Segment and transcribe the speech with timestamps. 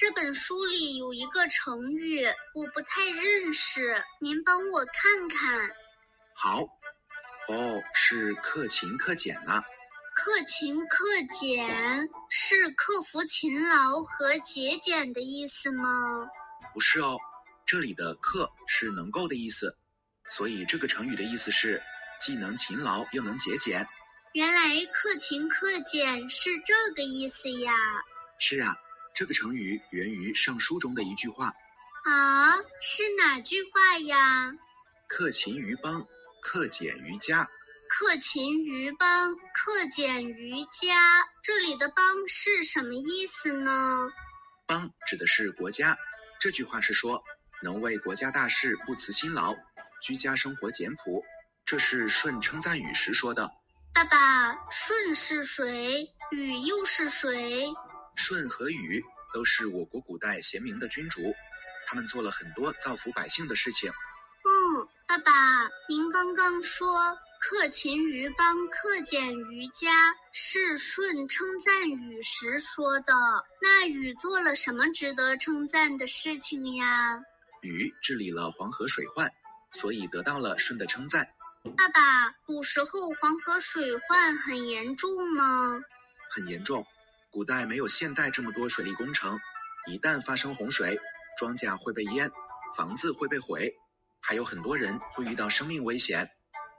[0.00, 5.70] 这本书里有一个成语，我不太认识，您帮我看看。
[6.34, 6.62] 好，
[7.48, 9.62] 哦，是克勤克俭呐、
[10.14, 11.04] 克勤克
[11.38, 15.86] 俭是克服勤劳和节俭的意思吗？
[16.72, 17.18] 不是哦，
[17.66, 19.76] 这里的“克”是能够的意思，
[20.30, 21.78] 所以这个成语的意思是
[22.18, 23.86] 既能勤劳又能节俭。
[24.32, 27.74] 原来克勤克俭是这个意思呀！
[28.38, 28.74] 是啊，
[29.14, 31.52] 这个成语源于《尚书》中的一句话
[32.04, 34.52] 啊，是哪句话呀
[35.06, 36.06] ？“克勤于邦，
[36.40, 37.46] 克俭于家”。
[37.90, 41.26] 克勤于邦，克俭于家。
[41.42, 44.08] 这里的“邦”是什么意思呢？
[44.66, 45.96] 邦指的是国家。
[46.38, 47.22] 这句话是说，
[47.62, 49.54] 能为国家大事不辞辛劳，
[50.00, 51.22] 居家生活简朴。
[51.66, 53.50] 这是舜称赞禹时说的。
[53.92, 56.08] 爸爸，舜是谁？
[56.30, 57.66] 禹又是谁？
[58.20, 59.02] 舜和禹
[59.32, 61.34] 都是我国古代贤明的君主，
[61.86, 63.90] 他们做了很多造福百姓的事情。
[63.90, 65.32] 嗯，爸爸，
[65.88, 73.14] 您刚刚说“克勤于邦，克俭于家”是舜称赞禹时说的。
[73.62, 77.18] 那禹做了什么值得称赞的事情呀？
[77.62, 79.32] 禹治理了黄河水患，
[79.72, 81.26] 所以得到了舜的称赞。
[81.74, 85.80] 爸爸，古时候黄河水患很严重吗？
[86.30, 86.86] 很严重。
[87.32, 89.38] 古代没有现代这么多水利工程，
[89.86, 90.98] 一旦发生洪水，
[91.38, 92.28] 庄稼会被淹，
[92.76, 93.72] 房子会被毁，
[94.20, 96.28] 还有很多人会遇到生命危险。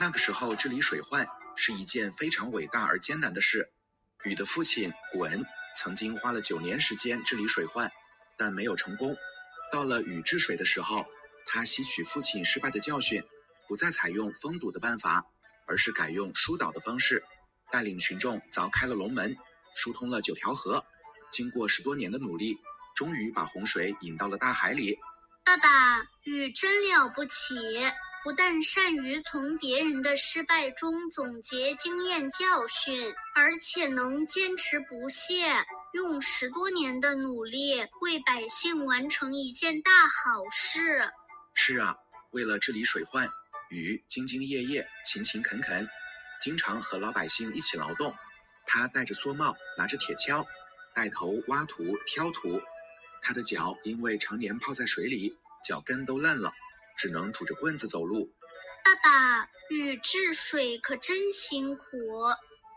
[0.00, 3.70] 那个时候治理水患是一件非常伟大而艰难的事。
[4.24, 5.44] 禹的父亲鲧
[5.76, 7.90] 曾经花了九年时间治理水患，
[8.38, 9.14] 但没有成功。
[9.70, 11.04] 到了禹治水的时候，
[11.46, 13.22] 他吸取父亲失败的教训，
[13.68, 15.22] 不再采用封堵的办法，
[15.66, 17.22] 而是改用疏导的方式，
[17.70, 19.36] 带领群众凿开了龙门。
[19.78, 20.84] 疏通了九条河，
[21.30, 22.58] 经过十多年的努力，
[22.96, 24.98] 终于把洪水引到了大海里。
[25.44, 27.54] 爸爸，禹真了不起，
[28.24, 41.08] 不但善于从别人的失败中总结经验教训，而且能坚持不懈，用十多年的努力为百姓完成一件大好事。
[41.54, 41.96] 是啊，
[42.32, 43.30] 为了治理水患，
[43.70, 45.88] 禹兢兢业业、勤勤恳恳，
[46.40, 48.12] 经常和老百姓一起劳动。
[48.70, 50.46] 他戴着蓑帽，拿着铁锹，
[50.94, 52.60] 带头挖土、挑土。
[53.22, 55.34] 他的脚因为常年泡在水里，
[55.66, 56.52] 脚跟都烂了，
[56.98, 58.30] 只能拄着棍子走路。
[58.84, 61.82] 爸爸，禹治水可真辛苦。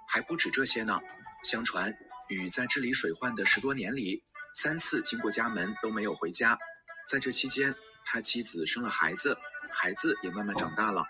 [0.07, 0.99] 还不止这些呢。
[1.43, 1.93] 相传，
[2.29, 4.23] 禹在治理水患的十多年里，
[4.55, 6.57] 三次经过家门都没有回家。
[7.09, 7.75] 在这期间，
[8.05, 9.37] 他妻子生了孩子，
[9.71, 11.03] 孩子也慢慢长大了。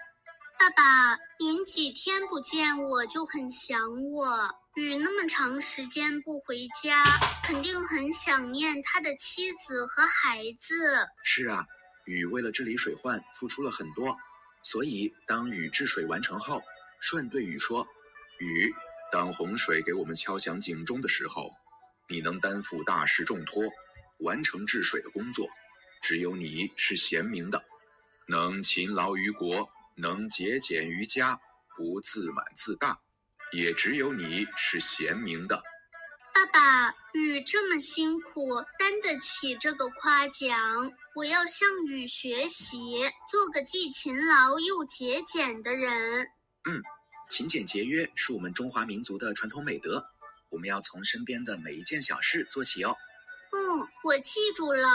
[0.61, 4.47] 爸爸，您几天不见我就很想我。
[4.75, 7.03] 禹那么长时间不回家，
[7.43, 10.75] 肯定很想念他的妻子和孩子。
[11.23, 11.65] 是啊，
[12.05, 14.15] 禹为了治理水患付出了很多，
[14.61, 16.61] 所以当禹治水完成后，
[17.01, 17.83] 舜对禹说
[18.37, 18.71] ：“禹，
[19.11, 21.51] 当洪水给我们敲响警钟的时候，
[22.07, 23.63] 你能担负大事重托，
[24.19, 25.49] 完成治水的工作，
[26.03, 27.59] 只有你是贤明的，
[28.27, 29.67] 能勤劳于国，
[30.01, 31.39] 能节俭于家，
[31.77, 32.99] 不自满自大。”
[33.53, 35.61] 也只有你是贤明的，
[36.33, 36.95] 爸爸。
[37.13, 40.89] 雨这么辛苦，担得起这个夸奖。
[41.13, 46.25] 我要向雨学习，做个既勤劳又节俭的人。
[46.69, 46.81] 嗯，
[47.29, 50.01] 勤俭节约是我们中华民族的传统美德，
[50.49, 52.95] 我们要从身边的每一件小事做起哦。
[53.51, 54.87] 嗯，我记住了，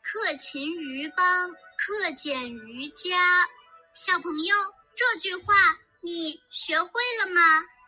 [0.00, 3.46] 克勤于邦，克俭于家。
[3.92, 4.56] 小朋友，
[4.96, 5.54] 这句话
[6.00, 6.90] 你学会
[7.22, 7.40] 了吗？